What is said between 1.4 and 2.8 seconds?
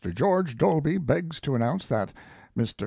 to announce that MR.